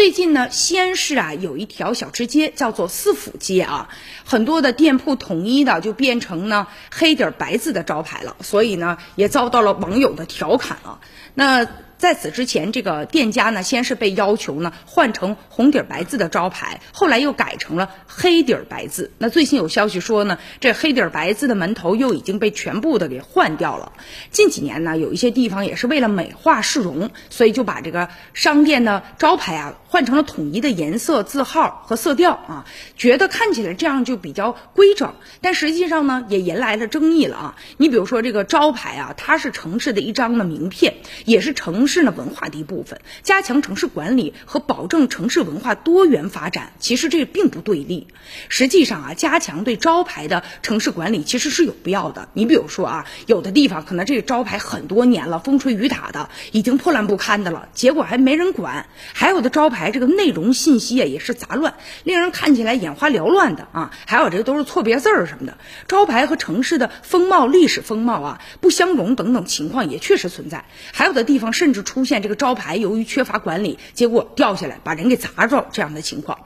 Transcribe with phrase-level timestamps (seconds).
[0.00, 3.90] 最近呢，西安市啊有一条小吃街叫做四府街啊，
[4.24, 11.00] 很多的店铺统一的就变成呢黑底白字的招牌了，所以呢也遭到了网友的调侃啊。
[11.34, 11.68] 那。
[12.00, 19.12] 在此之前，这个店家呢，先是被要求呢换成红底白字的招牌，后来又改成了黑底白字。
[19.18, 23.92] 那最新有消息说呢，这黑底白字的门头又已经被全部的给换掉了。
[24.30, 32.64] 近几年呢，有一些地方也是为了美化市容，所以就把这个商店的招牌啊换成了统一的颜色、字号和色调啊，
[32.96, 35.12] 觉得看起来这样就比较规整。
[35.42, 37.56] 但实际上呢，也引来了争议了啊。
[37.76, 40.94] 你比如说这个招牌啊，它是城市的一张的名片，
[41.26, 41.89] 也是城。
[41.90, 48.06] 市呢文化的一部分，加强城市管理和保证城市文化多元发展，其实这并不对立。
[48.48, 52.28] 实际上啊，加强对招牌的城市管理其实是有必要的。
[52.32, 63.90] 你比如说啊，有的地方可能这个招牌很多年了，风吹雨打的，已经破烂不堪的了，结果还没人管；还有的招牌这个内容信息啊也是杂乱，令人看起来眼花缭乱的啊。
[64.06, 70.64] 还有这都是错别字儿什么的，招牌和城市的风貌、历史风貌啊不相容等等情况也确实存在。
[70.92, 71.79] 还有的地方甚至。
[71.82, 76.38] 出现这个招牌由于缺乏管理，结果掉下来把人给砸着这样的情况。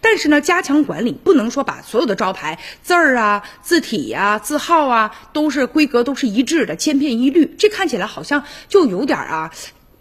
[0.00, 9.50] 但是呢，加强管理不能说把所有的招牌字儿啊、字体呀、字号啊都是规格都是一致的、千篇一律，这看起来好像就有点啊。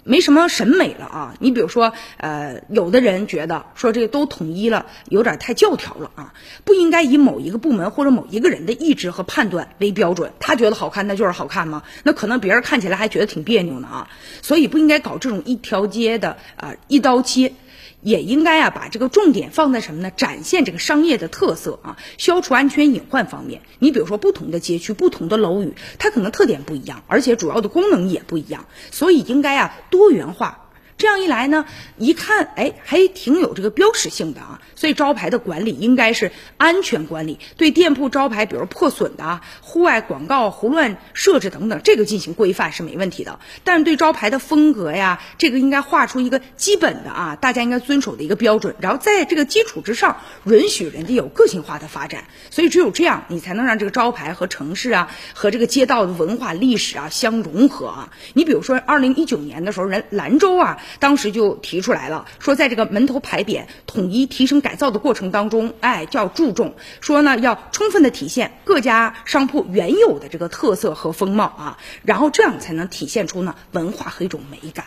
[0.03, 1.35] 没什么审美了啊！
[1.39, 6.33] 你比如说，呃，有的人觉得说这个都统一了，有点太教条了啊，
[6.65, 10.33] 不应该以某一个部门或者某一个人的意志和判断为标准。
[10.39, 11.83] 他觉得好看，那就是好看吗？
[12.03, 14.09] 那可能别人看起来还觉得挺别扭呢啊！
[14.41, 17.53] 所以不应该搞这种一条街的啊一刀切。
[18.01, 20.11] 也应该啊，把这个重点放在什么呢？
[20.11, 23.61] 展现这个商业的特色啊，消除安全隐患方面。
[23.79, 30.70] 你比如说，不同的街区、不同的楼宇，它可能特点不一样，而且主要的功能也不一样，所以应该啊多元化。
[31.01, 31.65] 这样一来呢，
[31.97, 34.61] 一看，哎，还挺有这个标识性的啊。
[34.75, 43.39] 所以招牌的管理应该是安全管理，对店铺招牌，比如破损的、户外广告胡乱设置等等，这个进行规范是没问题的。
[43.63, 48.75] 但是对招牌的风格呀，这个应该画出一个基本的啊，大家应该遵守的一个标准。
[48.79, 52.25] 然后在这个基础之上，允许人家有个性化的发展。
[52.51, 58.13] 所以只有这样，你才能让这个招牌和城市啊，和这个街道的文化历史啊相融合啊。
[58.33, 60.77] 你比如说，二零一九年的时候，人兰州啊。
[60.99, 74.85] 当时就提出来了，说在这个门头牌匾统一提升改造的过程当中，哎，就要注重说呢，要充分的体现各家商铺原有的这个特色和风貌啊，然后这样才能体现出呢文化和一种美感。